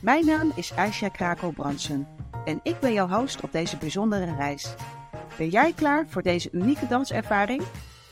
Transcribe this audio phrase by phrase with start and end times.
[0.00, 2.08] Mijn naam is Aisha Krakel-Bransen
[2.44, 4.74] en ik ben jouw host op deze bijzondere reis.
[5.38, 7.62] Ben jij klaar voor deze unieke danservaring?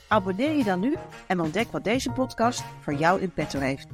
[0.08, 0.96] Abonneer je dan nu
[1.26, 3.86] en ontdek wat deze podcast voor jou in petto heeft.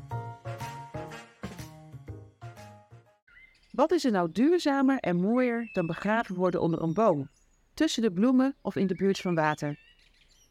[3.71, 7.29] Wat is er nou duurzamer en mooier dan begraven worden onder een boom,
[7.75, 9.79] tussen de bloemen of in de buurt van water?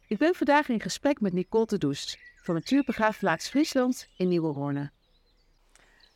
[0.08, 4.92] Ik ben vandaag in gesprek met Nicole de Doest van Natuurbegraafplaats Friesland in Nieuwe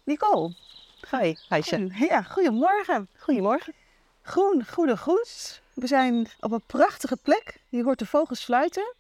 [0.04, 0.56] Nicole,
[1.02, 1.90] Hoi, Heisje.
[2.10, 3.08] Ja, goedemorgen.
[3.18, 3.74] Goedemorgen.
[4.22, 5.62] Groen, goede groes.
[5.74, 7.60] We zijn op een prachtige plek.
[7.70, 8.94] Je hoort de vogels fluiten.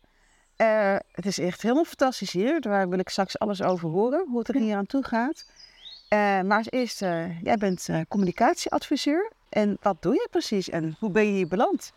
[0.58, 2.62] Uh, het is echt helemaal fantastisch hier.
[2.62, 5.45] Daar wil ik straks alles over horen, hoe het er hier aan toe gaat.
[6.09, 9.32] Uh, maar als eerste, uh, jij bent communicatieadviseur.
[9.50, 11.94] En wat doe je precies en hoe ben je hier beland?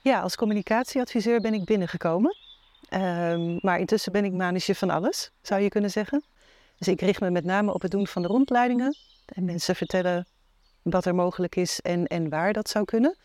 [0.00, 2.36] Ja, als communicatieadviseur ben ik binnengekomen.
[2.88, 6.24] Ehm, maar intussen ben ik manager van alles, zou je kunnen zeggen.
[6.82, 8.96] Dus ik richt me met name op het doen van de rondleidingen.
[9.24, 10.26] En mensen vertellen
[10.82, 13.16] wat er mogelijk is en, en waar dat zou kunnen.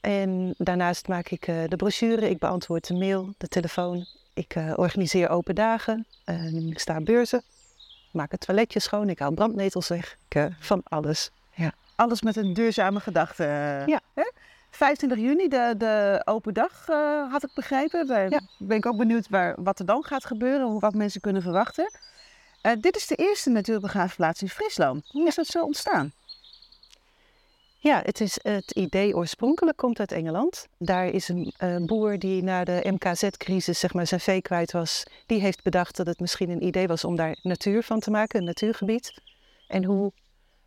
[0.00, 4.06] En daarnaast maak ik uh, de brochure, ik beantwoord de mail, de telefoon.
[4.34, 7.42] Ik uh, organiseer open dagen, uh, ik sta beurzen,
[8.10, 10.16] maak het toiletje schoon, ik haal brandnetels weg.
[10.28, 11.30] Ik, eh, van alles.
[11.54, 11.72] Ja.
[11.96, 13.44] Alles met een duurzame gedachte.
[13.86, 14.00] Ja.
[14.14, 14.30] Hè?
[14.70, 16.86] 25 juni, de, de open dag,
[17.30, 18.06] had ik begrepen.
[18.06, 18.40] Daar Ja.
[18.58, 21.90] ben ik ook benieuwd waar, wat er dan gaat gebeuren, wat mensen kunnen verwachten.
[22.62, 25.08] Eh, dit is de eerste natuurbegraafplaats in Friesland.
[25.08, 26.12] Hoe is dat zo ontstaan?
[27.78, 30.66] Ja, het, is, het idee oorspronkelijk komt uit Engeland.
[30.78, 35.02] Daar is een boer die na de MKZ-crisis zeg maar, zijn vee kwijt was.
[35.26, 38.38] Die heeft bedacht dat het misschien een idee was om daar natuur van te maken,
[38.38, 39.14] een natuurgebied.
[39.66, 40.12] En hoe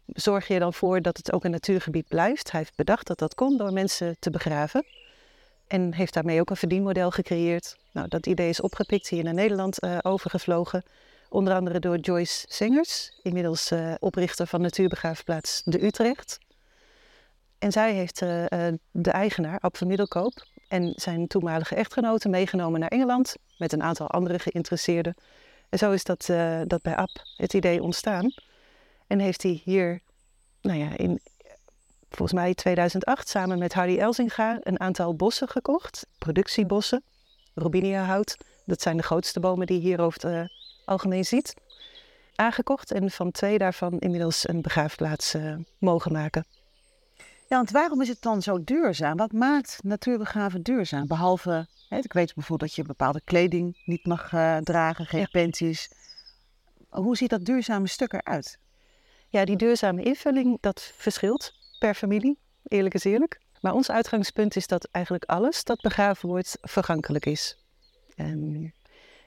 [0.05, 2.51] zorg je dan voor dat het ook een natuurgebied blijft?
[2.51, 4.85] Hij heeft bedacht dat dat kon door mensen te begraven.
[5.67, 7.77] En heeft daarmee ook een verdienmodel gecreëerd.
[7.91, 10.83] Nou, dat idee is opgepikt, hier naar Nederland eh, overgevlogen.
[11.29, 16.37] Onder andere door Joyce Sengers, inmiddels eh, oprichter van natuurbegraafplaats De Utrecht.
[17.59, 22.79] En zij heeft eh, eh, de eigenaar, Ab van Middelkoop, en zijn toenmalige echtgenote meegenomen
[22.79, 25.15] naar Engeland met een aantal andere geïnteresseerden.
[25.69, 26.25] En zo is dat,
[26.67, 28.33] dat bij Ab het idee ontstaan.
[29.07, 30.01] En heeft hij hier,
[30.61, 31.21] nou ja, in
[32.09, 36.07] volgens mij 2008 samen met Harry Elzinga een aantal bossen gekocht.
[36.17, 37.03] Productiebossen,
[37.53, 38.37] Robinia-hout.
[38.65, 40.51] Dat zijn de grootste bomen die hier over het
[40.85, 41.53] algemeen ziet.
[42.35, 46.45] Aangekocht en van twee daarvan inmiddels een begraafplaats eh, mogen maken.
[47.47, 49.17] Ja, want waarom is het dan zo duurzaam?
[49.17, 51.07] Wat maakt natuurbegraven duurzaam?
[51.07, 55.89] Behalve, hè, ik weet bijvoorbeeld dat je bepaalde kleding niet mag eh, dragen, geen Ja.
[56.89, 58.59] Hoe ziet dat duurzame stuk eruit?
[59.29, 63.39] Ja, die duurzame invulling, dat verschilt per familie, eerlijk is eerlijk.
[63.61, 67.57] Maar ons uitgangspunt is dat eigenlijk alles dat begraven wordt vergankelijk is.
[68.15, 68.54] En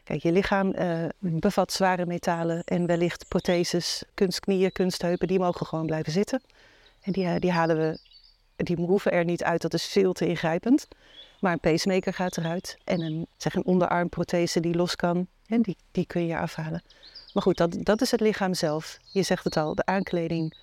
[0.08, 5.86] kijk, je lichaam eh, bevat zware metalen en wellicht protheses, kunstknieën, kunstheupen, die mogen gewoon
[5.86, 6.42] blijven zitten.
[7.00, 7.98] En die, eh, die halen we,
[8.56, 10.88] die hoeven er niet uit, dat is veel te ingrijpend.
[11.40, 15.76] Maar een pacemaker gaat eruit en een, zeg een onderarmprothese die los kan, en die,
[15.90, 16.82] die kun je afhalen.
[17.32, 18.98] Maar goed, dat, dat is het lichaam zelf.
[19.12, 20.56] Je zegt het al, de aankleding.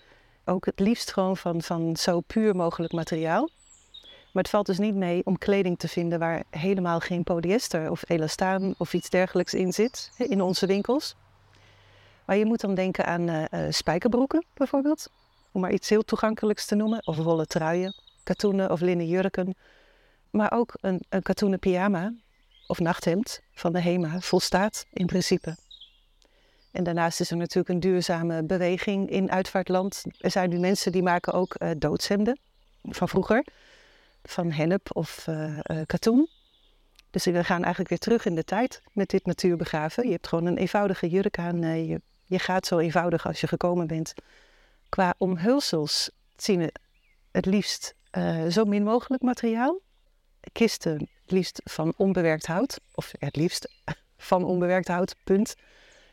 [0.46, 3.50] Ook het liefst gewoon van, van zo puur mogelijk materiaal.
[4.35, 8.09] Maar het valt dus niet mee om kleding te vinden waar helemaal geen polyester of
[8.09, 11.16] elastaan of iets dergelijks in zit in onze winkels.
[12.25, 15.09] Maar je moet dan denken aan eh, eh, spijkerbroeken bijvoorbeeld,
[15.51, 17.07] om maar iets heel toegankelijks te noemen.
[17.07, 19.56] Of wollen truien, katoenen of linnen jurken.
[20.29, 22.13] Maar ook een, een katoenen pyjama
[22.67, 25.56] of nachthemd van de HEMA volstaat in principe.
[26.72, 30.03] En daarnaast is er natuurlijk een duurzame beweging in uitvaartland.
[30.20, 32.40] Er zijn nu mensen die maken ook eh doodshemden
[32.81, 33.46] van vroeger.
[34.28, 36.30] Van hennep of eh, eh, katoen.
[37.10, 40.06] Dus we gaan eigenlijk weer terug in de tijd met dit natuurbegraven.
[40.06, 41.64] Je hebt gewoon een eenvoudige jurk aan.
[41.64, 44.14] eh, je, je gaat zo eenvoudig als je gekomen bent.
[44.90, 46.74] Qua omhulsels zien we
[47.32, 47.96] het liefst
[48.50, 49.80] zo min mogelijk materiaal.
[50.52, 52.80] Kisten het liefst van onbewerkt hout.
[52.94, 53.70] Of het liefst
[54.18, 55.56] van onbewerkt hout, punt.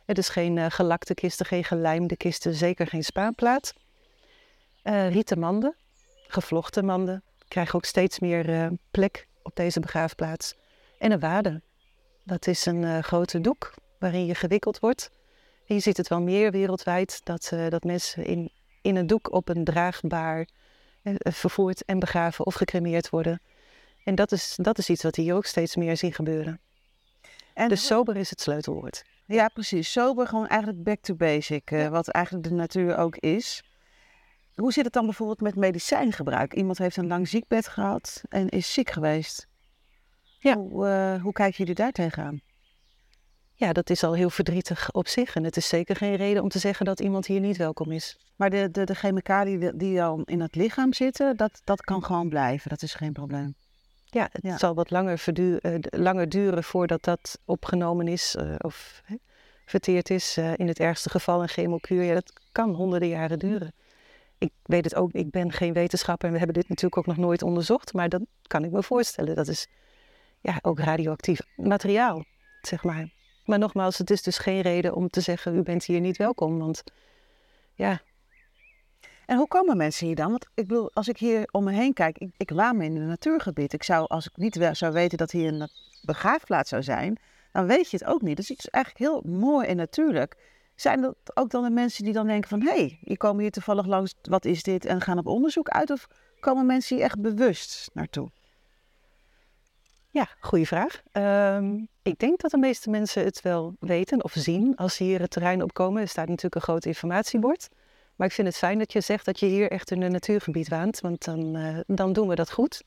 [0.07, 3.75] Het is geen gelakte kisten, geen gelijmde kisten, zeker geen spaanplaat.
[4.83, 5.75] Eh rieten manden,
[6.27, 10.55] gevlochten manden, krijgen ook steeds meer eh, plek op deze begraafplaats.
[10.99, 11.63] En een wade,
[12.25, 15.11] dat is een eh, grote doek waarin je gewikkeld wordt.
[15.67, 18.51] En je ziet het wel meer wereldwijd, dat, eh, dat mensen in
[18.83, 20.49] in een doek op een draagbaar
[21.19, 23.41] vervoerd en begraven of gecremeerd worden.
[24.05, 26.61] En dat is, dat is iets wat hier ook steeds meer zien gebeuren.
[27.55, 29.05] En dus sober is het sleutelwoord.
[29.27, 29.93] Ja, precies.
[29.93, 33.63] Sober, gewoon eigenlijk back to basic, wat eigenlijk de natuur ook is.
[34.55, 36.55] Hoe zit het dan bijvoorbeeld met medicijngebruik?
[36.55, 39.49] Iemand heeft een lang ziekbed gehad en is ziek geweest.
[40.39, 40.55] Ja.
[40.55, 42.41] Hoe, uh, hoe kijken jullie daar tegenaan?
[43.55, 45.35] Ja, dat is al heel verdrietig op zich.
[45.35, 48.19] En het is zeker geen reden om te zeggen dat iemand hier niet welkom is.
[48.37, 52.29] Maar de, de, de chemicaliën die dan in het lichaam zitten, dat, dat kan gewoon
[52.29, 52.71] blijven.
[52.71, 53.55] Dat is geen probleem.
[54.05, 59.03] Ja, het zal wat langer, verduur, uh, langer duren voordat dat opgenomen is uh, of
[59.05, 59.17] hè,
[59.67, 60.39] verteerd is.
[60.39, 62.03] Uh, in het ergste geval een chemokuur.
[62.03, 63.75] Ja, dat kan honderden jaren duren.
[64.43, 67.17] Ik weet het ook, ik ben geen wetenschapper en we hebben dit natuurlijk ook nog
[67.17, 67.93] nooit onderzocht.
[67.93, 69.35] Maar dat kan ik me voorstellen.
[69.35, 69.69] Dat is
[70.41, 72.25] ja, ook radioactief materiaal,
[72.61, 73.13] zeg maar.
[73.45, 76.59] Maar nogmaals, het is dus geen reden om te zeggen, u bent hier niet welkom.
[76.59, 76.83] Want
[77.75, 78.01] ja.
[79.27, 80.31] En hoe komen mensen hier dan?
[80.31, 82.97] Want ik bedoel, als ik hier om me heen kijk, ik, ik waan me in
[82.97, 83.73] een natuurgebied.
[83.73, 85.69] Ik zou, als ik niet zou weten dat hier een
[86.03, 87.19] begraafplaats zou zijn,
[87.53, 88.37] dan weet je het ook niet.
[88.37, 90.37] Dus het is eigenlijk heel mooi en natuurlijk.
[90.75, 93.51] Zijn dat ook dan de mensen die dan denken van, hé, hey, die komen hier
[93.51, 94.85] toevallig langs, wat is dit?
[94.85, 95.91] En gaan op onderzoek uit?
[95.91, 96.07] Of
[96.41, 98.31] komen mensen hier echt bewust naartoe?
[100.11, 101.03] Ja, goede vraag.
[101.13, 105.21] Ehm, ik denk dat de meeste mensen het wel weten of zien als ze hier
[105.21, 106.03] het terrein opkomen.
[106.03, 107.69] Er staat natuurlijk een groot informatiebord.
[108.17, 110.69] Maar ik vind het fijn dat je zegt dat je hier echt in een natuurgebied
[110.69, 112.83] waant, want dan, uh, dan doen we dat goed.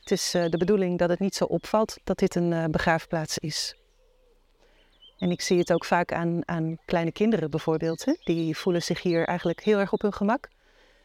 [0.00, 3.38] Het is uh, de bedoeling dat het niet zo opvalt dat dit een uh, begraafplaats
[3.38, 3.76] is.
[5.18, 8.04] En ik zie het ook vaak aan, aan kleine kinderen bijvoorbeeld.
[8.04, 8.12] Hè?
[8.24, 10.48] Die voelen zich hier eigenlijk heel erg op hun gemak.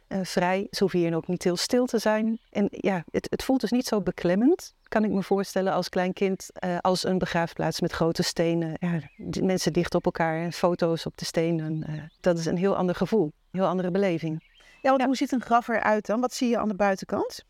[0.08, 2.40] vrij, ze hoeven hier ook niet heel stil te zijn.
[2.50, 6.13] En ja, het, het voelt dus niet zo beklemmend kan ik me voorstellen als klein
[6.13, 8.75] kind uh, als een begraafplaats met grote stenen.
[8.80, 9.00] Ja,
[9.42, 11.86] mensen dicht op elkaar en foto's op de stenen.
[11.90, 14.50] Uh, dat is een heel ander gevoel, een heel andere beleving.
[14.81, 16.22] Ja, want hoe ziet een graf eruit dan?
[16.22, 17.46] Wat zie je aan de buitenkant?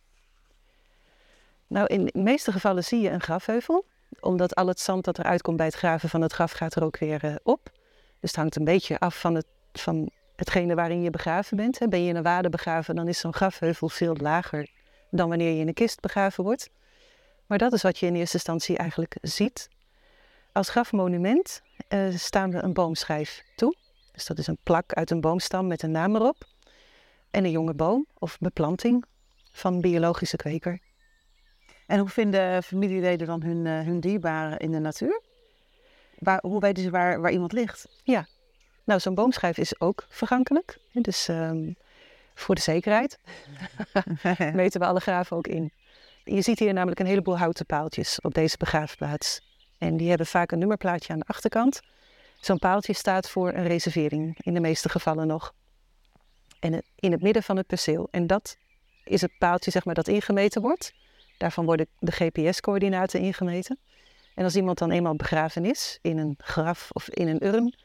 [1.67, 3.85] Nou, in de meeste gevallen zie je een grafheuvel.
[4.21, 6.83] Omdat al het zand dat eruit komt bij het graven van het graf gaat er
[6.83, 7.69] ook weer uh, op.
[8.19, 11.79] Dus het hangt een beetje af van, het, van hetgene waarin je begraven bent.
[11.89, 14.69] Ben je in een wade begraven, dan is zo'n grafheuvel veel lager
[15.09, 16.69] dan wanneer je in een kist begraven wordt.
[17.45, 19.69] Maar dat is wat je in eerste instantie eigenlijk ziet.
[20.51, 23.75] Als grafmonument uh, staan we een boomschijf toe.
[24.11, 26.45] Dus dat is een plak uit een boomstam met een naam erop.
[27.31, 29.05] En een jonge boom of beplanting
[29.51, 30.79] van biologische kweker.
[31.91, 35.21] En hoe vinden familieleden dan hun, uh, hun dierbaren in de natuur?
[36.19, 37.87] Waar, hoe weten ze waar, waar iemand ligt?
[38.03, 38.27] Ja,
[38.83, 40.77] nou zo'n boomschijf is ook vergankelijk.
[40.91, 41.75] Dus um,
[42.33, 43.19] voor de zekerheid
[44.53, 45.71] meten we alle graven ook in.
[46.23, 49.41] Je ziet hier namelijk een heleboel houten paaltjes op deze begraafplaats.
[49.77, 51.81] En die hebben vaak een nummerplaatje aan de achterkant.
[52.39, 55.53] Zo'n paaltje staat voor een reservering, in de meeste gevallen nog.
[56.59, 58.07] En in het midden van het perceel.
[58.11, 58.57] En dat
[59.03, 60.99] is het paaltje zeg maar, dat ingemeten wordt.
[61.41, 63.79] Daarvan worden de GPS-coördinaten ingemeten.
[64.35, 67.75] En als iemand dan eenmaal begraven is, in een graf of in een urn,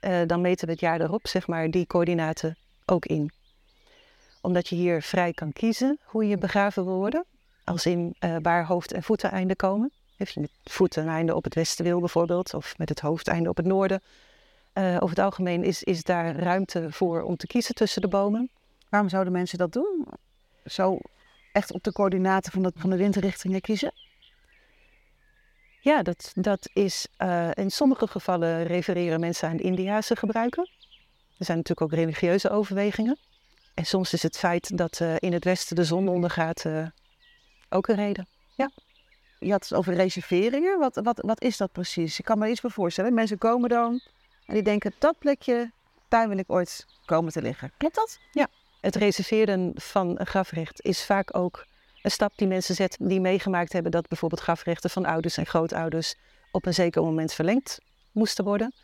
[0.00, 2.56] eh, dan meten we het jaar erop zeg maar, die coördinaten
[2.86, 3.32] ook in.
[4.40, 7.24] Omdat je hier vrij kan kiezen hoe je begraven wil worden,
[7.64, 9.92] als in uh, waar hoofd- en voeteneinden komen.
[10.18, 13.66] Als je met voeteneinden op het westen wil bijvoorbeeld, of met het hoofdeinde op het
[13.66, 14.02] noorden.
[14.74, 18.50] Uh, over het algemeen is, is daar ruimte voor om te kiezen tussen de bomen.
[18.88, 20.06] Waarom zouden mensen dat doen?
[20.64, 20.98] Zo
[21.56, 22.90] echt op de coördinaten van de, van
[23.52, 23.92] de kiezen?
[25.80, 30.68] Ja, dat, dat is uh, in sommige gevallen refereren mensen aan Indiase gebruiken.
[31.38, 33.18] Er zijn natuurlijk ook religieuze overwegingen.
[33.74, 36.86] En soms is het feit dat uh, in het westen de zon ondergaat uh,
[37.68, 38.26] ook een reden.
[38.56, 38.70] Ja.
[39.38, 40.78] Je had het over reserveringen.
[40.78, 42.18] Wat, wat, is dat precies?
[42.18, 43.14] Ik kan me iets voor voorstellen.
[43.14, 44.00] Mensen komen dan
[44.46, 45.70] en die denken: dat plekje,
[46.08, 47.72] daar wil ik ooit komen te liggen.
[47.76, 48.18] Klopt dat?
[48.32, 48.48] Ja.
[48.86, 51.66] Het reserveren van een grafrecht is vaak ook
[52.02, 56.14] een stap die mensen zetten die meegemaakt hebben dat bijvoorbeeld grafrechten van ouders en grootouders
[56.50, 57.78] op een zeker moment verlengd
[58.12, 58.74] moesten worden.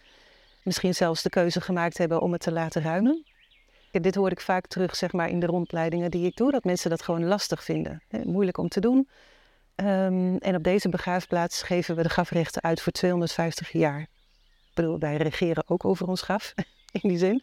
[0.63, 3.25] Misschien zelfs de keuze gemaakt hebben om het te laten ruimen.
[3.91, 6.91] Dit hoor ik vaak terug zeg maar, in de rondleidingen die ik doe, dat mensen
[6.91, 8.03] dat gewoon lastig vinden.
[8.25, 9.09] Moeilijk om te doen.
[9.77, 14.01] Um, en op deze begraafplaats geven we de grafrechten uit voor 250 jaar.
[14.01, 16.55] Ik bedoel, wij regeren ook over ons graf,
[17.03, 17.43] in die zin.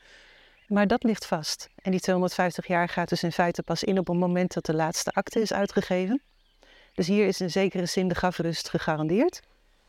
[0.69, 1.69] Maar dat ligt vast.
[1.81, 4.73] En die 250 jaar gaat dus in feite pas in op het moment dat de
[4.73, 6.21] laatste akte is uitgegeven.
[6.93, 9.41] Dus hier is in zekere zin de grafrust gegarandeerd.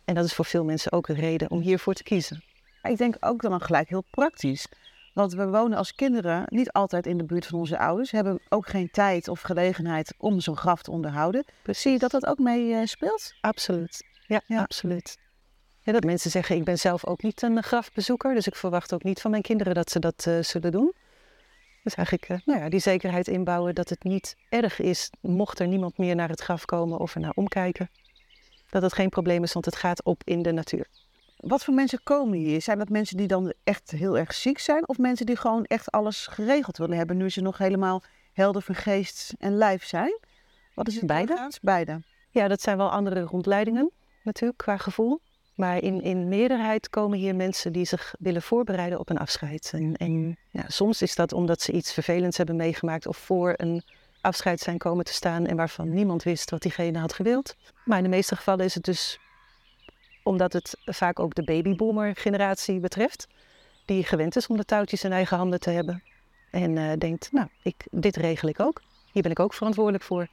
[0.04, 2.44] En dat is voor veel mensen ook een reden om hiervoor te kiezen.
[2.82, 4.66] Ik denk ook dan gelijk heel praktisch.
[5.14, 8.10] Want we wonen als kinderen niet altijd in de buurt van onze ouders.
[8.10, 11.44] Hebben ook geen tijd of gelegenheid om zo'n graf te onderhouden.
[11.64, 13.34] Zie je dat dat ook mee uh, speelt?
[13.40, 14.02] Absoluut.
[14.26, 14.60] Ja, ja.
[14.60, 15.16] absoluut.
[15.90, 18.34] Ja, dat mensen zeggen, ik ben zelf ook niet een grafbezoeker.
[18.34, 20.92] Dus ik verwacht ook niet van mijn kinderen dat ze dat uh, zullen doen.
[21.82, 25.66] Dus eigenlijk uh, nou ja, die zekerheid inbouwen dat het niet erg is, mocht er
[25.66, 27.90] niemand meer naar het graf komen of er naar omkijken.
[28.68, 30.86] Dat het geen probleem is, want het gaat op in de natuur.
[31.36, 32.62] Wat voor mensen komen hier?
[32.62, 34.88] Zijn dat mensen die dan echt heel erg ziek zijn?
[34.88, 38.74] Of mensen die gewoon echt alles geregeld willen hebben nu ze nog helemaal helder van
[38.74, 40.18] geest en lijf zijn?
[40.74, 41.06] Wat is het?
[41.06, 41.50] Beide.
[41.62, 42.02] Beide.
[42.30, 43.90] Ja, dat zijn wel andere rondleidingen
[44.22, 45.20] natuurlijk qua gevoel.
[45.60, 49.70] Maar in, in meerderheid komen hier mensen die zich willen voorbereiden op een afscheid.
[49.74, 53.82] En, en ja, soms is dat omdat ze iets vervelends hebben meegemaakt of voor een
[54.20, 57.56] afscheid zijn komen te staan en waarvan niemand wist wat diegene had gewild.
[57.84, 59.18] Maar in de meeste gevallen is het dus
[60.22, 63.26] omdat het vaak ook de babyboomer generatie betreft,
[63.84, 66.02] die gewend is om de touwtjes in eigen handen te hebben.
[66.50, 68.82] En uh, denkt, nou, ik, dit regel ik ook.
[69.12, 70.28] Hier ben ik ook verantwoordelijk voor.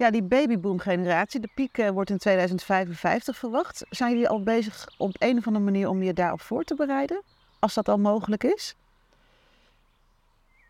[0.00, 3.84] Ja, die babyboom-generatie, de piek uh, wordt in 2055 verwacht.
[3.90, 7.22] Zijn jullie al bezig op een of andere manier om je daarop voor te bereiden?
[7.58, 8.74] Als dat al mogelijk is?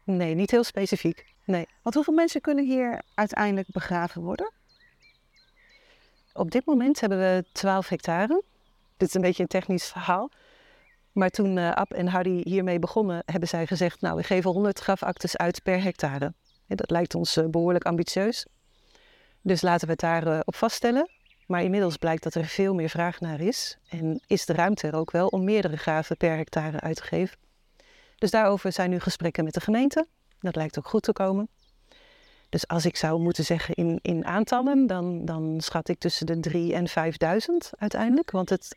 [0.04, 1.24] Nee, niet heel specifiek.
[1.44, 1.68] Nee.
[1.82, 4.52] Want hoeveel mensen kunnen hier uiteindelijk begraven worden?
[6.32, 8.42] Op dit moment hebben we 12 hectare.
[8.96, 10.30] Dit is een beetje een technisch verhaal.
[11.12, 14.78] Maar toen uh, Ab en Harry hiermee begonnen, hebben zij gezegd: Nou, we geven 100
[14.78, 16.32] grafactes uit per hectare.
[16.66, 18.46] Dat lijkt ons uh, behoorlijk ambitieus.
[19.42, 21.10] Dus laten we het daarop uh, op vaststellen.
[21.46, 23.78] Maar inmiddels blijkt dat er veel meer vraag naar is.
[23.88, 27.36] En is de ruimte er ook wel om meerdere graven per hectare uit te geven.
[28.18, 30.06] Dus daarover zijn nu gesprekken met de gemeente.
[30.40, 31.48] Dat lijkt ook goed te komen.
[32.48, 36.40] Dus als ik zou moeten zeggen in, in aantallen, dan, dan schat ik tussen de
[36.40, 38.30] 3 en 5000 uiteindelijk.
[38.30, 38.76] Want het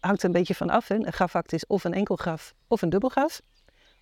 [0.00, 0.88] hangt een beetje van af.
[0.88, 0.94] Hè.
[0.94, 3.40] Een grafact is of een enkel graf of een dubbelgraf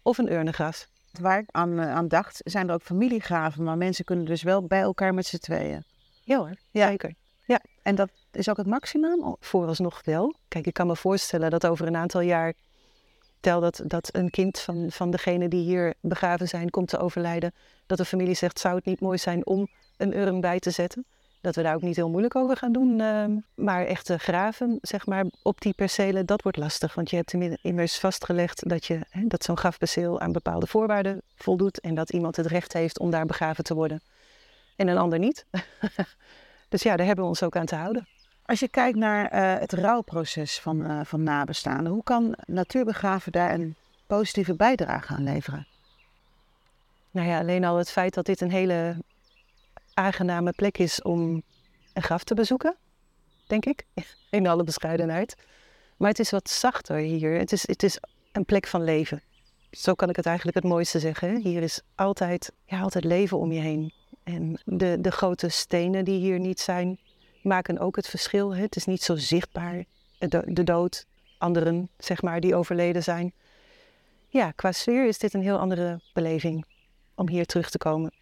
[0.02, 0.88] of een urnengraf.
[1.20, 4.66] Waar ik aan, eh, aan dacht, zijn er ook familiegraven, maar mensen kunnen dus wel
[4.66, 5.84] bij elkaar met z'n tweeën.
[6.22, 6.88] Ja hoor, ja.
[6.88, 7.14] zeker.
[7.46, 7.60] Ja.
[7.82, 9.36] En dat is ook het maximum?
[9.40, 10.34] Vooralsnog wel.
[10.48, 12.54] Kijk, ik kan me voorstellen dat over een aantal jaar
[13.44, 17.54] Stel dat, dat een kind van, van degene die hier begraven zijn komt te overlijden.
[17.86, 21.06] Dat de familie zegt, zou het niet mooi zijn om een urn bij te zetten?
[21.44, 22.98] Dat we daar ook niet heel moeilijk over gaan doen.
[22.98, 23.24] Uh,
[23.54, 26.94] maar echte graven, zeg maar, op die percelen, dat wordt lastig.
[26.94, 31.80] Want je hebt immers vastgelegd dat, je, dat zo'n grafperceel aan bepaalde voorwaarden voldoet.
[31.80, 34.00] En dat iemand het recht heeft om daar begraven te worden.
[34.76, 35.46] En een ander niet.
[36.68, 38.06] dus ja, daar hebben we ons ook aan te houden.
[38.44, 43.54] Als je kijkt naar uh, het rouwproces van, uh, van nabestaanden, hoe kan natuurbegraven daar
[43.54, 43.74] een
[44.06, 45.66] positieve bijdrage aan leveren?
[47.10, 48.96] Nou ja, alleen al het feit dat dit een hele
[49.94, 51.42] aangename plek is om
[51.92, 52.76] een graf te bezoeken,
[53.46, 53.86] denk ik,
[54.30, 55.36] in alle bescheidenheid.
[55.96, 57.38] Maar het is wat zachter hier.
[57.38, 57.98] Het is, het is
[58.32, 59.22] een plek van leven.
[59.70, 61.40] Zo kan ik het eigenlijk het mooiste zeggen.
[61.40, 63.92] Hier is altijd, ja, altijd leven om je heen.
[64.22, 66.98] En de, de grote stenen die hier niet zijn,
[67.42, 68.54] maken ook het verschil.
[68.54, 69.84] Het is niet zo zichtbaar,
[70.18, 71.06] de, dood,
[71.38, 73.32] anderen zeg maar, die overleden zijn.
[74.28, 76.64] Ja, qua sfeer is dit een heel andere beleving
[77.14, 78.12] om hier terug te komen.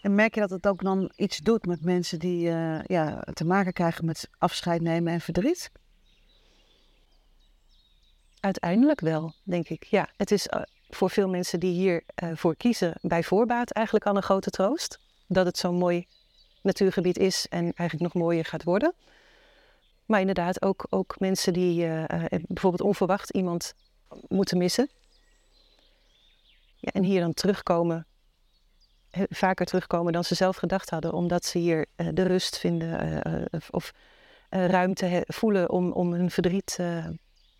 [0.00, 3.44] En merk je dat het ook dan iets doet met mensen die uh, ja, te
[3.44, 5.70] maken krijgen met afscheid nemen en verdriet?
[8.40, 9.84] Uiteindelijk wel, denk ik.
[9.84, 14.06] Ja, het is uh, voor veel mensen die hier uh, voor kiezen bij voorbaat eigenlijk
[14.06, 15.00] al een grote troost.
[15.26, 16.06] Dat het zo'n mooi
[16.62, 18.94] natuurgebied is en eigenlijk nog mooier gaat worden.
[20.06, 21.86] Maar inderdaad ook, ook mensen die
[22.46, 23.74] bijvoorbeeld onverwacht iemand
[24.28, 24.88] moeten missen.
[26.76, 28.06] Ja, en hier dan terugkomen,
[29.28, 33.60] vaker terugkomen dan ze zelf gedacht hadden, omdat ze hier uh, de rust vinden uh,
[33.70, 33.92] of
[34.50, 36.78] ruimte voelen om, om hun verdriet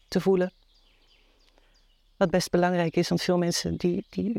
[0.08, 0.52] te voelen.
[2.16, 4.32] Wat best belangrijk is, want veel mensen die, die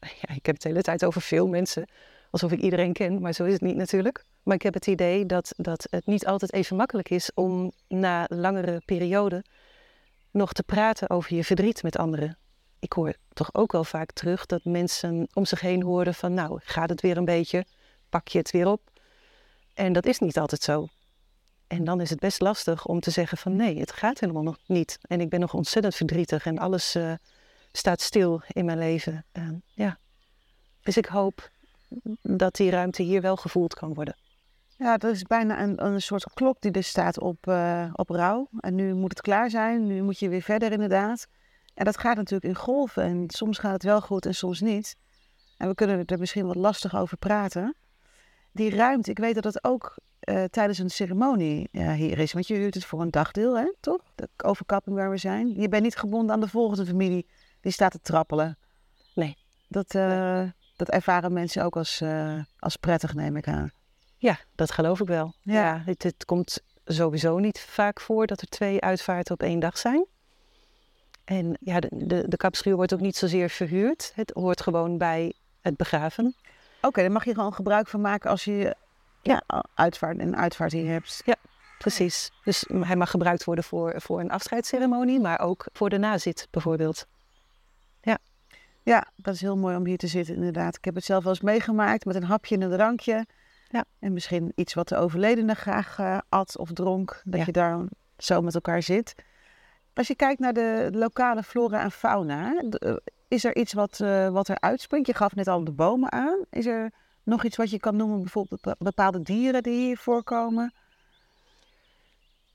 [0.20, 1.88] ja, ik heb het de hele tijd over veel mensen,
[2.30, 4.24] alsof ik iedereen ken, maar zo is het niet natuurlijk.
[4.42, 8.26] Maar ik heb het idee dat, dat het niet altijd even makkelijk is om na
[8.28, 9.42] langere perioden
[10.30, 12.38] nog te praten over je verdriet met anderen.
[12.84, 16.60] Ik hoor toch ook wel vaak terug dat mensen om zich heen horen van nou,
[16.62, 17.64] gaat het weer een beetje,
[18.08, 18.90] pak je het weer op.
[19.74, 20.88] En dat is niet altijd zo.
[21.66, 24.58] En dan is het best lastig om te zeggen van nee, het gaat helemaal nog
[24.66, 24.98] niet.
[25.00, 27.12] En ik ben nog ontzettend verdrietig en alles uh,
[27.72, 29.24] staat stil in mijn leven.
[29.74, 29.98] Ja.
[30.82, 31.50] Dus ik hoop
[32.22, 34.16] dat die ruimte hier wel gevoeld kan worden.
[34.76, 38.48] Ja, dat is bijna een, een soort klok die er staat op, uh, op rouw.
[38.60, 41.26] En nu moet het klaar zijn, nu moet je weer verder inderdaad.
[41.74, 43.02] En dat gaat natuurlijk in golven.
[43.02, 44.96] En soms gaat het wel goed en soms niet.
[45.56, 47.76] En we kunnen er misschien wat lastig over praten.
[48.52, 52.32] Die ruimte, ik weet dat het ook uh, tijdens een ceremonie uh, hier is.
[52.32, 54.00] Want je huurt het voor een dagdeel, hè, toch?
[54.14, 55.60] De overkapping waar we zijn.
[55.60, 57.26] Je bent niet gebonden aan de volgende familie
[57.60, 58.58] die staat te trappelen.
[59.14, 59.36] Nee.
[59.68, 62.02] Dat, uh, nee dat ervaren mensen ook als,
[62.58, 63.70] als prettig, neem ik aan.
[64.16, 65.34] Ja, dat geloof ik wel.
[65.40, 65.54] Ja.
[65.54, 69.78] ja het, het, komt sowieso niet vaak voor dat er twee uitvaarten op één dag
[69.78, 70.06] zijn.
[71.24, 74.12] En ja, de, de, de kapschuur wordt ook niet zozeer verhuurd.
[74.14, 76.34] Het hoort gewoon bij het begraven.
[76.80, 78.76] Oké, daar mag je gewoon gebruik van maken als je
[79.22, 79.42] ja,
[79.74, 81.22] uitvaart en uitvaart hier hebt.
[81.24, 81.36] Ja,
[81.78, 82.30] precies.
[82.44, 87.06] Dus hij mag gebruikt worden voor, voor een afscheidsceremonie, maar ook voor de nazit bijvoorbeeld.
[88.00, 88.18] Ja.
[88.82, 90.76] Ja, dat is heel mooi om hier te zitten inderdaad.
[90.76, 93.26] Ik heb het zelf wel eens meegemaakt met een hapje en een drankje.
[93.68, 93.84] Ja.
[93.98, 97.22] En misschien iets wat de overledene graag uh, at of dronk.
[97.24, 97.78] Dat je daar
[98.18, 99.14] zo met elkaar zit.
[99.94, 102.94] Als je kijkt naar de lokale flora en fauna, eh,
[103.28, 105.06] is er iets wat, uh, wat er uitspringt?
[105.06, 106.44] Je gaf net al de bomen aan.
[106.50, 110.74] Is er nog iets wat je kan noemen, bijvoorbeeld bepaalde dieren die hier voorkomen?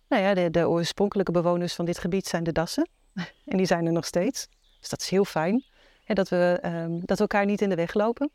[0.08, 2.89] Nou ja, de, de oorspronkelijke bewoners van dit gebied zijn de dassen.
[3.46, 4.48] en die zijn er nog steeds.
[4.79, 5.63] Dus dat is heel fijn.
[6.05, 8.31] Dat, we, um, dat elkaar niet in de weg lopen.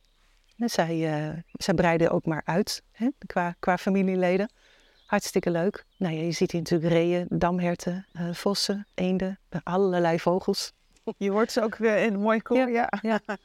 [0.59, 4.51] En zij, uh, zij breiden ook maar uit hè, qua, qua familieleden.
[5.07, 5.85] Hartstikke leuk.
[5.97, 10.73] Nou ja, je ziet hier natuurlijk reeën, damherten, uh, vossen, eenden, allerlei vogels.
[11.19, 12.93] Je hoort ze ook weer in mooi koor, ja.
[13.03, 13.21] ja.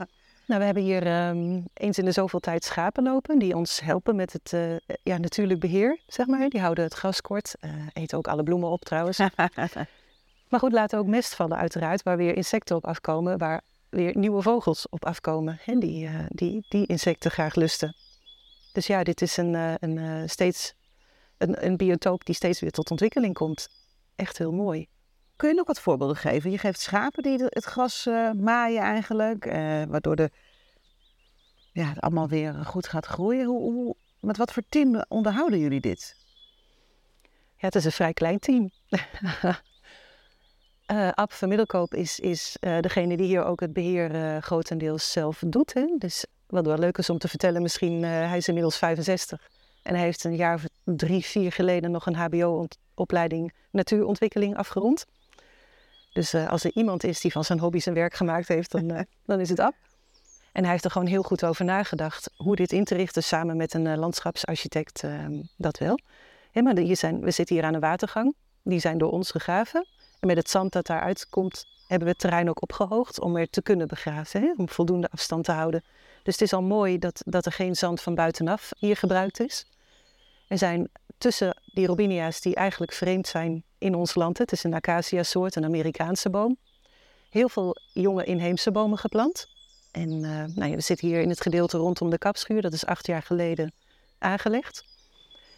[0.50, 4.16] Nou, we hebben hier um, eens in de zoveel tijd schapen lopen die ons helpen
[4.16, 6.50] met het uh, ja, natuurlijk beheer, zeg maar.
[6.50, 9.18] Die houden het gras kort, uh, eten ook alle bloemen op trouwens.
[10.50, 14.42] maar goed, laten ook mest vallen uiteraard, waar weer insecten op afkomen, waar weer nieuwe
[14.42, 15.60] vogels op afkomen.
[15.66, 17.96] En die, uh, die, die insecten graag lusten.
[18.74, 20.74] Dus ja, dit is een, een, steeds,
[21.40, 23.70] een, een biotoop die steeds weer tot ontwikkeling komt.
[24.16, 24.88] Echt heel mooi.
[25.36, 26.52] Kun je nog wat voorbeelden geven?
[26.52, 30.32] Je geeft schapen die het gras uh, maaien eigenlijk, uh, waardoor de,
[31.74, 33.46] ja, het allemaal weer goed gaat groeien.
[33.46, 36.16] Hoe, hoe, met wat voor team onderhouden jullie dit?
[37.56, 38.72] Ja, het is een vrij klein team.
[40.92, 45.74] uh, Ab van Middelkoop is, is degene die hier ook het beheer grotendeels zelf doet.
[45.74, 45.96] Hè?
[45.98, 49.50] Dus wat wel leuk is om te vertellen, misschien, hij is inmiddels 65.
[49.90, 55.06] En hij heeft een jaar of drie, vier geleden nog een hbo-opleiding natuurontwikkeling afgerond.
[56.14, 58.92] Dus uh, als er iemand is die van zijn hobby zijn werk gemaakt heeft, dan,
[58.92, 59.74] uh, dan is het Ab.
[60.52, 63.58] En hij heeft er gewoon heel goed over nagedacht hoe dit in te richten samen
[63.58, 66.00] met een uh, landschapsarchitect, ehm, dat wel.
[66.52, 69.88] Ja, maar hier zijn, we zitten hier aan een watergang, die zijn door ons gegraven.
[70.20, 73.50] En met het zand dat daaruit komt, hebben we het terrein ook opgehoogd om er
[73.50, 75.84] te kunnen begraven, hè, om voldoende afstand te houden.
[76.24, 79.66] Dus het is al mooi dat, dat er geen zand van buitenaf hier gebruikt is.
[80.50, 84.38] Er zijn tussen die robinia's die eigenlijk vreemd zijn in ons land.
[84.38, 86.58] Het is een acacia-soort, een Amerikaanse boom.
[87.30, 89.48] Heel veel jonge inheemse bomen geplant.
[89.92, 92.62] En uh, nou ja, we zitten hier in het gedeelte rondom de kapschuur.
[92.62, 93.74] Dat is acht jaar geleden
[94.18, 94.84] aangelegd.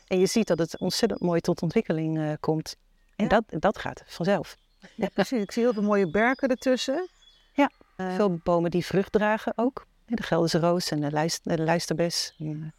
[0.07, 2.75] En je ziet dat het ontzettend mooi tot ontwikkeling uh, komt.
[3.15, 3.29] En ja.
[3.29, 4.57] dat, dat gaat vanzelf.
[4.95, 5.41] Ja, precies.
[5.41, 7.09] Ik zie heel veel mooie berken ertussen.
[7.53, 9.85] Ja, uh, veel bomen die vrucht dragen ook.
[10.05, 12.33] De Gelderse roos en de, lijst, de lijsterbes.
[12.37, 12.73] Ja,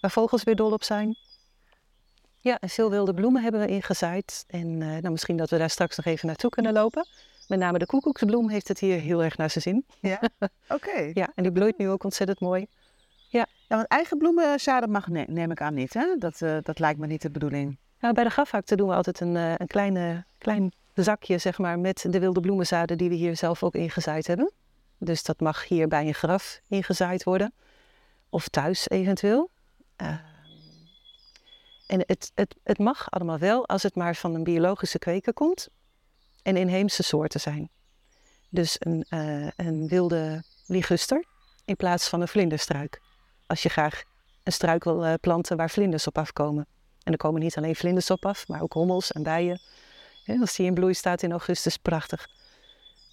[0.00, 1.16] waar vogels weer dol op zijn.
[2.40, 4.44] Ja, en veel wilde bloemen hebben we ingezaaid.
[4.46, 7.06] En uh, nou, misschien dat we daar straks nog even naartoe kunnen lopen.
[7.48, 9.84] Met name de koekoeksbloem heeft het hier heel erg naar zijn zin.
[10.00, 10.20] Ja,
[10.76, 11.10] oké.
[11.12, 12.66] ja, en die bloeit nu ook ontzettend mooi.
[13.28, 16.16] Ja, ja want eigen bloemenzaden mag ne neem ik aan niet, hè?
[16.18, 17.78] Dat, uh, dat lijkt me niet de bedoeling.
[18.00, 21.78] Nou, bij de grafakte doen we altijd een, uh, een kleine, klein zakje, zeg maar,
[21.78, 24.52] met de wilde bloemenzaden die we hier zelf ook ingezaaid hebben.
[24.98, 27.52] Dus dat mag hier bij een graf ingezaaid worden.
[28.28, 29.50] Of thuis eventueel.
[30.02, 30.18] Uh,
[31.86, 35.68] en het, het, het mag allemaal wel als het maar van een biologische kweker komt
[36.42, 37.70] en inheemse soorten zijn.
[38.48, 41.24] Dus een, uh, een wilde liguster
[41.64, 43.00] in plaats van een vlinderstruik.
[43.46, 44.02] Als je graag
[44.42, 46.66] een struik wil uh, planten waar vlinders op afkomen.
[47.02, 49.60] En er komen niet alleen vlinders op af, maar ook hommels en bijen.
[50.40, 52.28] Als die in bloei staat in augustus, prachtig.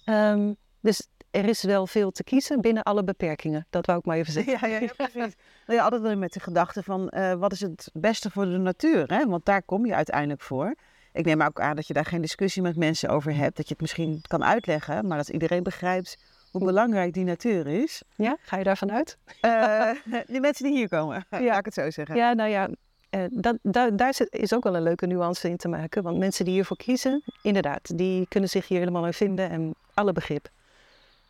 [0.04, 3.66] Um, dus er is wel veel te kiezen binnen alle beperkingen.
[3.70, 4.52] Dat wou ik maar even zeggen.
[4.52, 5.14] Ja, ja, ja precies.
[5.66, 9.06] nou ja, altijd met de gedachte van uh, wat is het beste voor de natuur?
[9.06, 9.26] Hè?
[9.26, 10.74] Want daar kom je uiteindelijk voor.
[11.12, 13.56] Ik neem ook aan dat je daar geen discussie met mensen over hebt.
[13.56, 16.18] Dat je het misschien kan uitleggen, maar dat iedereen begrijpt
[16.50, 18.02] hoe belangrijk die natuur is.
[18.16, 19.18] Ja, ga je daarvan uit?
[19.40, 19.90] Uh,
[20.26, 21.40] die mensen die hier komen, ja.
[21.40, 22.16] laat ik het zo zeggen.
[22.16, 22.68] Ja, nou ja,
[23.10, 26.02] uh, dat, daar, daar is ook wel een leuke nuance in te maken.
[26.02, 30.12] Want mensen die hiervoor kiezen, inderdaad, die kunnen zich hier helemaal in vinden en alle
[30.12, 30.48] begrip.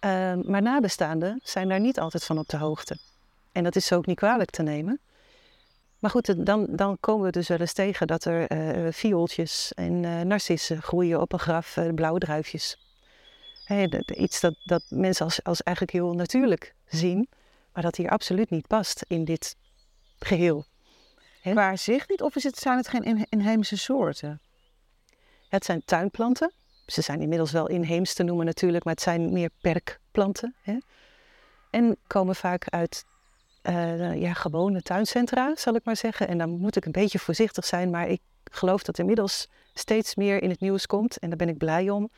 [0.05, 2.99] Uh, maar nabestaanden zijn daar niet altijd van op de hoogte.
[3.53, 5.01] En dat is ook niet kwalijk te nemen.
[5.99, 10.03] Maar goed, dan, dan komen we dus wel eens tegen dat er uh, viooltjes en
[10.03, 12.79] uh, narcissen groeien op een graf, uh, blauwe druifjes.
[13.64, 17.29] Hey, dat, iets dat, dat mensen als, als eigenlijk heel natuurlijk zien,
[17.73, 19.57] maar dat hier absoluut niet past in dit
[20.19, 20.67] geheel.
[21.43, 22.23] Waar zich niet?
[22.23, 24.40] Of is het, zijn het geen inheemse soorten?
[25.49, 26.53] Het zijn tuinplanten
[26.87, 30.55] ze zijn inmiddels wel inheems te noemen natuurlijk, maar het zijn meer perkplanten.
[30.62, 30.77] Hè?
[31.70, 33.05] En komen vaak uit
[33.62, 36.29] uh, ja, gewone tuincentra, zal ik maar zeggen.
[36.29, 38.20] En dan moet ik een beetje voorzichtig zijn, maar ik
[38.51, 41.18] geloof dat inmiddels steeds meer in het nieuws komt.
[41.18, 42.11] En daar ben ik blij om.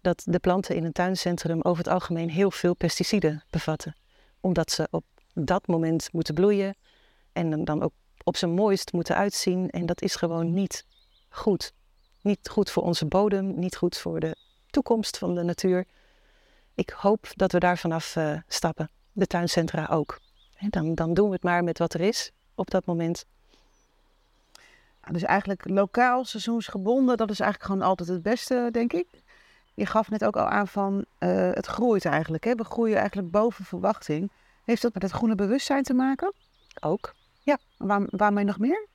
[0.00, 3.96] dat de planten in een tuincentrum over het algemeen heel veel pesticiden bevatten.
[4.40, 6.76] Omdat ze op dat moment moeten bloeien
[7.32, 7.92] en dan ook
[8.24, 9.70] op zijn mooist moeten uitzien.
[9.70, 10.86] En dat is gewoon niet
[11.28, 11.72] goed.
[12.24, 14.36] Niet goed voor onze bodem, niet goed voor de
[14.70, 15.84] toekomst van de natuur.
[16.74, 18.90] Ik hoop dat we daar vanaf uh, stappen.
[19.12, 20.20] De tuincentra ook.
[20.70, 23.26] dan, dan doen we het maar met wat er is op dat moment.
[25.10, 29.06] Dus eigenlijk lokaal, seizoensgebonden, dat is eigenlijk gewoon altijd het beste, denk ik.
[29.74, 32.44] Je gaf net ook al aan van uh, het groeit eigenlijk.
[32.44, 32.54] Hè?
[32.54, 34.30] We groeien eigenlijk boven verwachting.
[34.64, 36.32] Heeft dat met het groene bewustzijn te maken?
[36.80, 37.58] Ook, ja.
[37.76, 38.86] Waar, waarmee nog meer?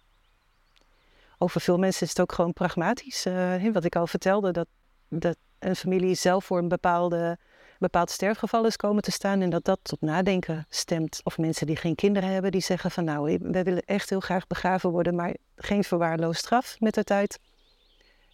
[1.41, 3.25] Over veel mensen is het ook gewoon pragmatisch.
[3.25, 4.67] Uh, wat ik al vertelde, dat,
[5.07, 7.37] dat een familie zelf voor een bepaalde,
[7.77, 11.21] bepaald sterfgeval is komen te staan en dat dat tot nadenken stemt.
[11.23, 14.47] Of mensen die geen kinderen hebben, die zeggen van nou, wij willen echt heel graag
[14.47, 17.39] begraven worden, maar geen verwaarloosd straf met de tijd.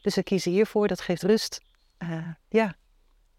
[0.02, 1.62] Dus we kiezen hiervoor, dat geeft rust.
[2.04, 2.76] Uh, ja,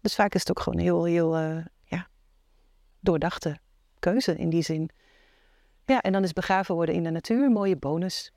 [0.01, 1.37] dus vaak is het ook gewoon heel, heel
[1.83, 2.07] ja,
[2.99, 3.57] doordachte
[3.99, 4.89] keuze in die zin.
[5.85, 8.31] Ja, en dan is begraven worden in de natuur een mooie bonus.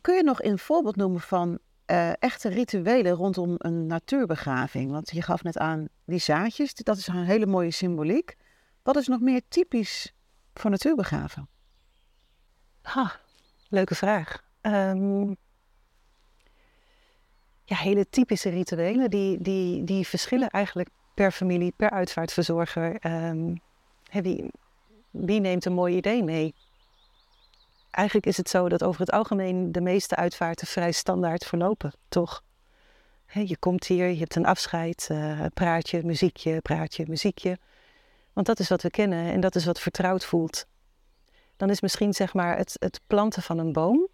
[0.00, 4.90] Kun je nog een voorbeeld noemen van uh, echte rituelen rondom een natuurbegraving?
[4.90, 8.36] Want je gaf net aan die zaadjes, dat is een hele mooie symboliek.
[8.82, 10.14] Wat is nog meer typisch
[10.54, 11.48] voor natuurbegraven?
[12.82, 13.20] Ha,
[13.68, 14.42] leuke vraag.
[14.62, 15.36] Um,
[17.64, 22.98] ja, hele typische rituelen, die, die, die verschillen eigenlijk per familie, per uitvaartverzorger.
[24.10, 24.50] Wie,
[25.10, 26.54] wie neemt een mooi idee mee?
[27.90, 32.42] Eigenlijk is het zo dat over het algemeen de meeste uitvaarten vrij standaard verlopen, toch?
[33.32, 37.58] je komt hier, je hebt een afscheid, uh, praatje, muziekje, praatje, muziekje.
[38.32, 40.66] Want dat is wat we kennen en dat is wat vertrouwd voelt.
[41.56, 44.08] Dan is misschien zeg maar het, het planten van een boom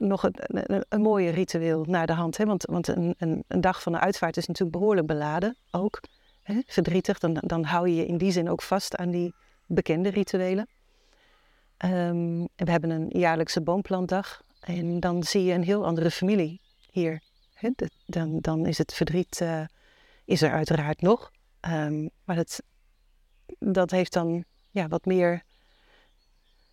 [0.00, 2.36] nog een, een, een mooie ritueel naar de hand.
[2.36, 2.44] Hè?
[2.44, 6.00] Want, want een, een, een, dag van de uitvaart is natuurlijk behoorlijk beladen ook.
[6.42, 6.60] Hè?
[6.66, 9.34] Verdrietig, dan, dan hou je je in die zin ook vast aan die
[9.66, 10.68] bekende rituelen.
[11.84, 14.42] Um, we hebben een jaarlijkse boomplantdag.
[14.60, 17.22] En dan zie je een heel andere familie hier.
[18.06, 19.64] Dan, dan is het verdriet uh,
[20.24, 21.30] is er uiteraard nog.
[21.70, 22.62] Um, maar het,
[23.58, 25.42] dat heeft dan ja, wat meer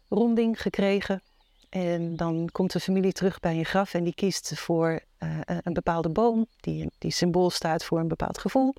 [0.10, 1.22] ronding gekregen.
[1.70, 5.74] En dan komt de familie terug bij een graf en die kiest voor uh, een
[5.74, 8.74] bepaalde boom, die, die symbool staat voor een bepaald gevoel.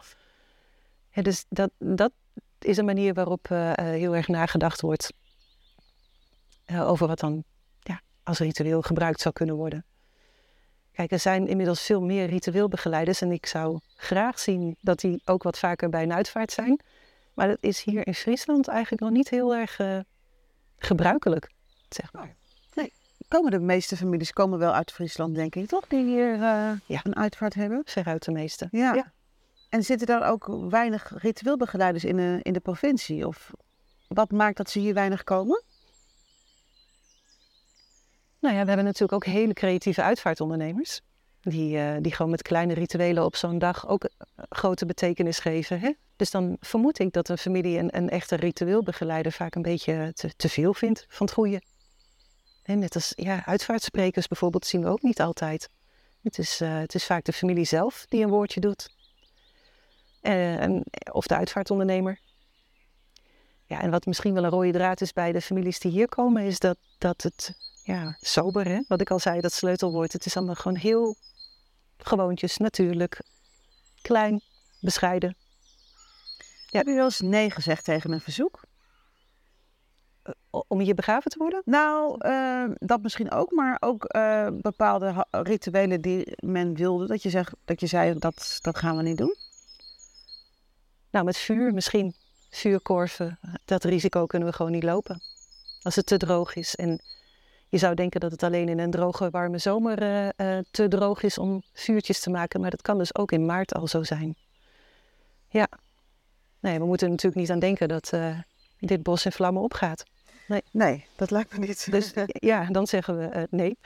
[1.12, 2.12] Dus dat, dat
[2.58, 5.12] is een manier waarop uh, heel erg nagedacht wordt
[6.74, 7.44] over wat dan
[7.81, 9.85] ja, als ritueel gebruikt zou kunnen worden.
[10.92, 15.42] Kijk, er zijn inmiddels veel meer ritueelbegeleiders en ik zou graag zien dat die ook
[15.42, 16.81] wat vaker bij een uitvaart zijn.
[17.35, 19.81] Maar dat is hier in Friesland eigenlijk nog niet heel erg
[20.78, 21.50] gebruikelijk,
[21.88, 22.37] zeg maar
[23.28, 25.87] komen de meeste families komen wel uit Friesland, denk ik, toch?
[25.88, 27.00] Die hier uh, ja.
[27.02, 27.83] een uitvaart hebben.
[27.85, 28.68] Veruit de meeste.
[28.70, 28.94] Ja.
[28.94, 29.12] ja.
[29.68, 33.26] En zitten daar ook weinig ritueelbegeleiders in de, in de provincie?
[33.26, 33.50] Of
[34.09, 35.62] wat maakt dat ze hier weinig komen?
[38.48, 41.00] Nou ja, we hebben natuurlijk ook hele creatieve uitvaartondernemers.
[41.40, 45.80] Die, uh, die gewoon met kleine rituelen op zo'n dag ook uh, grote betekenis geven.
[45.80, 45.92] Hè?
[46.16, 50.48] Dus dan vermoed ik dat een familie een, een echte ritueelbegeleider vaak een beetje te,
[50.48, 51.62] veel vindt van het goede
[52.64, 55.68] net als ja, uitvaartsprekers bijvoorbeeld zien we ook niet altijd.
[56.22, 58.88] Het is, uh, het is vaak de familie zelf die een woordje doet.
[60.20, 62.18] En, of de uitvaartondernemer.
[63.66, 66.42] Ja, en wat misschien wel een rode draad is bij de families die hier komen,
[66.42, 68.81] is dat, dat het ja, sober, hè?
[68.88, 70.12] wat ik al zei, dat sleutelwoord.
[70.12, 71.16] Het is allemaal gewoon heel
[71.98, 73.20] gewoontjes, natuurlijk,
[74.03, 74.40] klein,
[74.81, 75.37] bescheiden.
[76.66, 76.79] Ja.
[76.79, 78.61] Heb je wel eens nee gezegd tegen een verzoek?
[80.51, 81.62] om hier begraven te worden?
[81.64, 87.07] Nou, uh, dat misschien ook, maar ook uh, bepaalde rituelen die men wilde.
[87.07, 89.35] Dat je, zegt, dat je zei, dat, dat gaan we niet doen.
[91.11, 92.14] Nou, met vuur misschien.
[92.51, 95.22] Vuurkorven, dat risico kunnen we gewoon niet lopen.
[95.83, 96.77] Als het te droog is.
[96.77, 97.01] En
[97.68, 101.38] je zou denken dat het alleen in een droge, warme zomer uh, te droog is
[101.38, 102.61] om vuurtjes te maken.
[102.61, 104.37] Maar dat kan dus ook in maart al zo zijn.
[105.48, 105.68] Ja.
[106.61, 108.12] Nee, we moeten er natuurlijk niet aan denken dat
[108.78, 110.04] dit bos in vlammen opgaat.
[110.46, 110.62] Nee.
[110.70, 111.90] nee, dat lijkt me niet.
[111.90, 112.12] Dus
[112.52, 113.78] ja, dan zeggen we nee.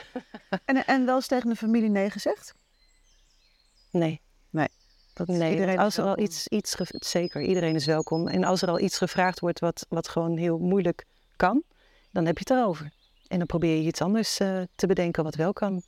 [0.64, 2.54] en, en wel eens tegen de familie nee gezegd?
[3.90, 4.20] Nee.
[4.50, 4.68] Nee.
[5.14, 8.28] Dat nee, als er al iets, iets, zeker, iedereen is welkom.
[8.28, 11.04] En als er al iets gevraagd wordt wat, wat gewoon heel moeilijk
[11.36, 11.62] kan,
[12.10, 12.92] dan heb je het erover.
[13.32, 15.82] En dan probeer je iets anders uh, te bedenken wat wel kan.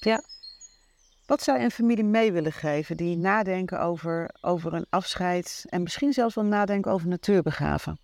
[0.00, 0.22] Ja.
[1.26, 5.82] Wat zou je een familie mee willen geven die nadenken over, over een afscheid en
[5.82, 7.98] misschien zelfs wel nadenken over natuurbegraven?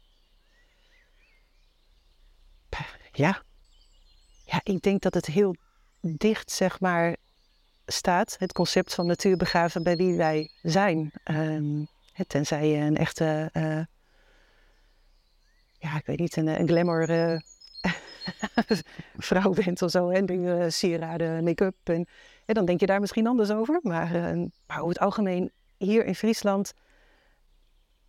[3.12, 3.43] Ja.
[4.45, 5.57] Ja, ik denk dat het heel
[6.01, 7.16] dicht, zeg maar,
[7.87, 11.12] staat het concept van natuurbegraven bij wie wij zijn.
[11.25, 11.88] Um,
[12.27, 13.85] tenzij je een echte, uh,
[15.79, 17.40] ja, ik weet niet, een, een glamour uh,
[19.16, 20.09] vrouw bent of zo.
[20.09, 21.76] En uh, sieraden, make-up.
[21.85, 22.06] En,
[22.46, 23.78] en, dan denk je daar misschien anders over.
[23.83, 24.11] Maar,
[24.66, 26.72] maar over het algemeen, hier in Friesland,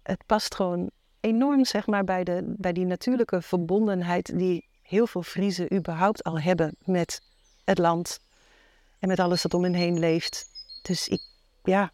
[0.03, 5.23] het past gewoon enorm zeg maar, bij, de, bij die natuurlijke verbondenheid die heel veel
[5.23, 7.21] Friesen überhaupt al hebben met
[7.63, 8.19] het land
[8.99, 10.45] en met alles dat om hen heen leeft.
[10.81, 11.21] Dus ik,
[11.63, 11.91] ja.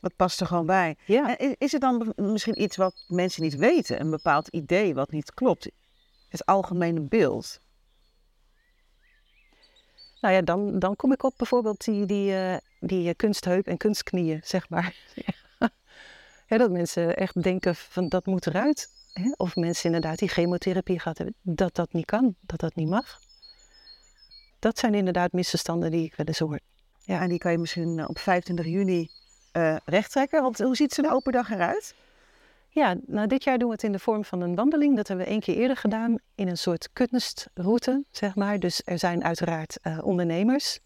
[0.00, 0.96] Dat past er gewoon bij.
[1.04, 1.38] Ja.
[1.58, 5.70] Is het dan misschien iets wat mensen niet weten, een bepaald idee wat niet klopt?
[6.30, 7.60] Het algemene beeld?
[10.20, 14.40] Nou ja, dan, dan kom ik op bijvoorbeeld die, die, uh, die kunstheup en kunstknieën,
[14.44, 14.94] zeg maar.
[16.58, 18.88] dat mensen echt denken van dat moet eruit.
[19.12, 19.32] Hè?
[19.36, 23.20] Of mensen inderdaad die chemotherapie gehad hebben, dat dat niet kan, dat dat niet mag.
[24.58, 26.60] Dat zijn inderdaad misverstanden die ik wel eens hoor.
[26.98, 29.10] Ja, en die kan je misschien eh, op 25 juni
[29.52, 30.42] uh, rechttrekken.
[30.42, 31.94] Want hoe ziet zo'n open dag eruit?
[32.72, 34.96] Ja, nou dit jaar doen we het in de vorm van een wandeling.
[34.96, 38.58] Dat hebben we één keer eerder gedaan in een soort kunstroute, zeg maar.
[38.58, 40.80] Dus er zijn uiteraard uh, ondernemers.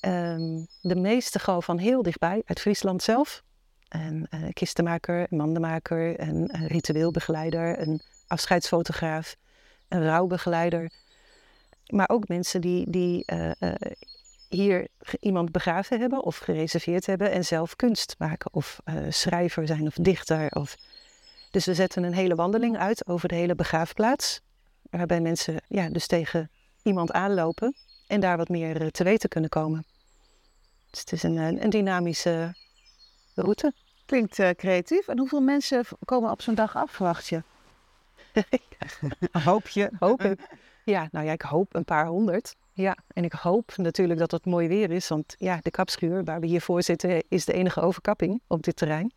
[0.00, 3.42] Um, de meeste gewoon van heel dichtbij, uit Friesland zelf.
[3.88, 9.36] En uh, kistenmaker, mandenmaker, een ritueelbegeleider, een afscheidsfotograaf,
[9.88, 10.90] een rouwbegeleider.
[11.86, 13.24] Maar ook mensen die, die
[14.48, 14.88] hier
[15.20, 18.52] iemand begraven hebben of gereserveerd hebben en zelf kunst maken.
[18.52, 20.50] Of schrijver zijn of dichter.
[20.50, 20.76] Of...
[21.50, 24.40] Dus we zetten een hele wandeling uit over de hele begraafplaats.
[24.90, 26.50] Waarbij mensen ja, dus tegen
[26.82, 27.74] iemand aanlopen
[28.06, 29.86] en daar wat meer te weten kunnen komen.
[30.90, 32.54] Dus het is een, een dynamische
[33.34, 33.72] route.
[34.06, 35.08] Klinkt creatief.
[35.08, 37.42] En hoeveel mensen komen op zo'n dag af, verwacht je?
[39.44, 39.90] Hoop je?
[39.98, 40.40] Hoop ik.
[40.84, 42.56] Ja, nou ja, ik hoop een paar honderd.
[42.72, 46.40] Ja, en ik hoop natuurlijk dat het mooi weer is, want ja, de kapschuur waar
[46.40, 49.12] we hier voor zitten is de enige overkapping op dit terrein.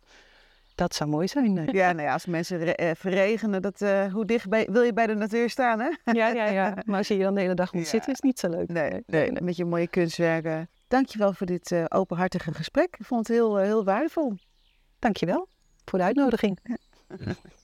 [0.80, 1.58] Dat zou mooi zijn.
[1.58, 1.66] Eh.
[1.80, 5.14] Ja, nou ja, als mensen eh, verregenen, dat, uh, hoe dicht wil je bij de
[5.14, 5.90] natuur staan, hè?
[6.20, 6.76] Ja, ja, ja.
[6.84, 8.68] Maar als je hier dan de hele dag moet zitten, is het niet zo leuk.
[8.68, 10.68] Nee, nee, met je mooie kunstwerken.
[10.88, 12.96] Dankjewel voor dit uh, openhartige gesprek.
[12.98, 14.34] Ik vond het heel, heel waardevol.
[14.98, 15.48] Dankjewel
[15.84, 16.58] voor de uitnodiging.